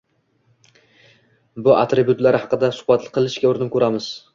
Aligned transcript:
Bu 1.69 1.77
«atribut»lar 1.85 2.41
haqida 2.41 2.75
suhbat 2.83 3.09
qilishga 3.19 3.55
urinib 3.57 3.77
ko‘ramiz. 3.79 4.15